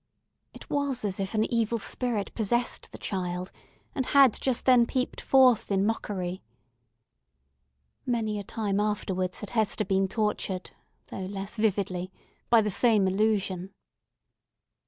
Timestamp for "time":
8.43-8.79